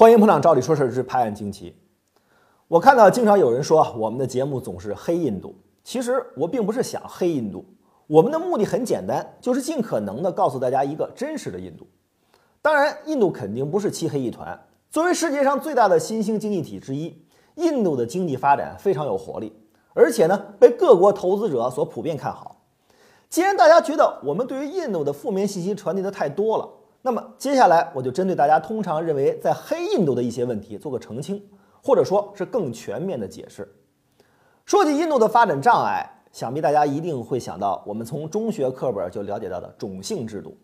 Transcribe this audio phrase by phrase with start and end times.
[0.00, 1.76] 欢迎捧场，照理说事之拍案惊奇。
[2.68, 7.62] 我看到经常有人说我们的节目总是黑印度，其实我并不是想黑印度，
[8.06, 11.86] 我们的目的很简单，就是尽可能的告诉大家一个真实的印度。
[12.62, 14.58] 当然，印度肯定不是漆黑一团。
[14.88, 17.22] 作为世界上最大的新兴经济体之一，
[17.56, 19.52] 印度的经济发展非常有活力，
[19.92, 22.62] 而且呢被各国投资者所普遍看好。
[23.28, 26.66] 既然大家觉得我们对于印度的负面信息传递的太多了，
[27.02, 31.42] 那么接下来我就针对大家通常认为在黑印度的一些问题做个澄清，
[31.82, 33.66] 或者说是更全面的解释。
[34.66, 40.56] 说起印度的发展障碍，想必大家一定会想到我们从中学课本就了解到的种姓制度。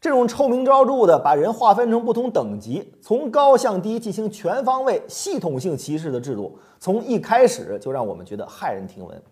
[0.00, 9.22] 这种臭名昭著的把人划分成不同等级，从高向低进行全方位、系统性歧视的制度，从一开始就让我们觉得骇人听闻。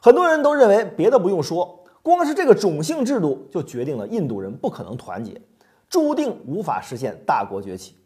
[0.00, 5.40] 很多人都认为，别的不用说，光是这个种姓制度就决定了印度人不可能团结。
[5.88, 7.96] 注定无法实现大国崛起。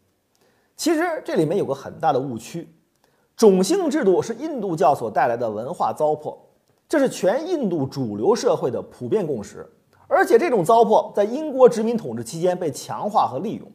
[0.75, 2.67] 其实这里面有个很大的误区，
[3.35, 6.37] 种姓制度是印度教所带来的文化糟粕，
[6.89, 9.69] 这是全印度主流社会的普遍共识。
[10.07, 13.71] 而且这种糟粕在英国殖民统治期间被强化和利用。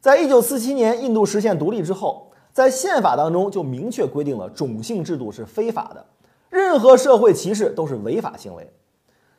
[0.00, 6.04] 在一九四七年印度实现独立之后，在宪法当中就明确规定了种姓制度是非法的，
[6.50, 8.70] 任何社会歧视都是违法行为。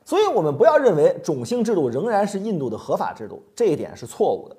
[0.06, 4.56] 所以，我们不要认为种姓制度仍然是印度的合法制度，这一点是错误的。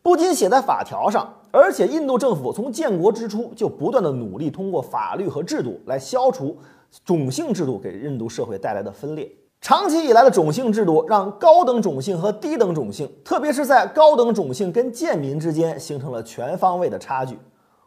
[0.00, 6.56] 不仅写在法条上，而且印度政府从建国之初就不断的努力通过法律和制度来消除
[7.04, 9.28] 种姓制度给印度社会带来的分裂。
[9.60, 17.36] 长期以来的种姓制度让高等种姓和低等种姓，特别是在高等种姓跟贱民之间形成了全方位的差距，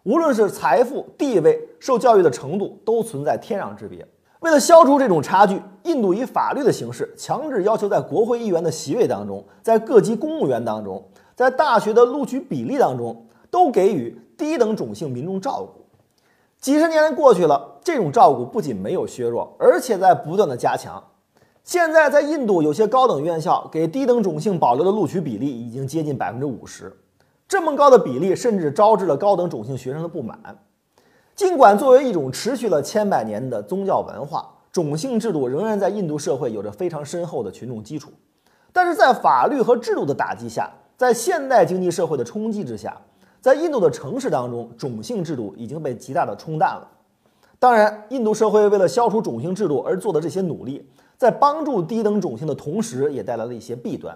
[0.03, 4.05] 无论是财富、地位、受教育的程度，都存在天壤之别。
[4.43, 11.01] 为了消除这种差距，印度以法律的形式强制要求，在国会议员的席位当中，在各级公务员当中，
[11.33, 15.85] 在大学的录取比例当中，都给予低等种姓民众照顾。
[16.59, 21.01] 几十年过去了，这种照顾不仅没有削弱，而且在不断的加强。
[21.63, 26.93] 现在，在印度有些高等院校给低等种姓保留的录取比例已经接近百分之五十，
[27.47, 30.37] 这么高的比例，甚至招致了高等种姓学生的不满。
[31.35, 38.11] 尽管作为一种持续了千百年的宗教文化，种姓制度仍然在印度社会有着非常深厚的群众基础，
[38.71, 42.95] 但是在法律和制度的打击下，在现代经济社会的冲击之下，
[43.41, 46.87] 在印度的城市当中，种姓制度已经被极大的冲淡了。
[47.57, 54.15] 当然，印度社会为了消除种姓制度而做的这些努力，在帮助低等种姓的同时，也带来了一些弊端。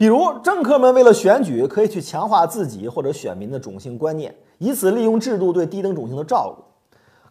[0.00, 6.64] 比如，政客们为了选举，可以去强化自己或者选民的种姓观念，以此利用制度对低等种姓的照顾。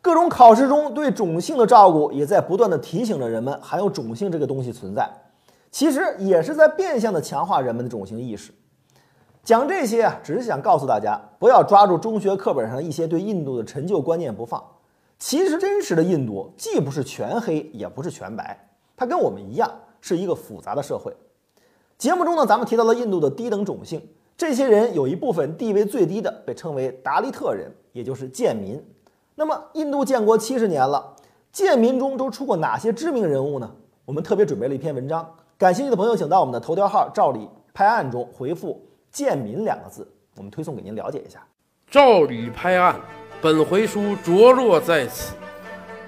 [0.04, 5.10] 各种考试中对种姓的照顾，也在不断的提醒着人们还有种姓这个东西存在。
[5.72, 8.54] 其实也是在变相的强化人们的种姓意识。
[9.44, 14.64] 讲这些啊，只是想告诉大家，不要抓住中学课本上一些对印度的陈旧观念不放。
[15.18, 19.68] 其实真实的印度既不是全黑，也不是全白，它跟我们一样，
[20.00, 21.12] 是一个复杂的社会。
[22.00, 24.02] 节目中呢，咱们提到了印度的低等种姓，
[24.38, 28.82] 这些人有一部分地位最低的被称为达利特人，也就是贱民。
[29.36, 31.14] 那么，印度建国七十年了，
[31.52, 33.70] 贱民中都出过哪些知名人物呢？
[34.06, 41.46] 我们特别准备了一篇文章，感兴趣的朋友请到我们的头条号“照理拍案”中回复“贱民”两个字，我们推送给您了解一下。
[41.92, 42.96] 照理拍案，
[43.42, 45.34] 本回书着落在此，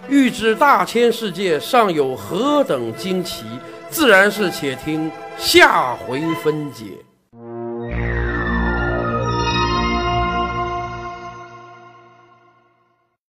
[0.07, 3.45] 欲知大千世界尚有何等惊奇。
[3.89, 7.03] 自然是，且听下回分解。